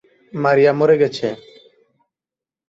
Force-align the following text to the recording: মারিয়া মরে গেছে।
মারিয়া 0.33 0.71
মরে 0.79 0.95
গেছে। 1.01 1.27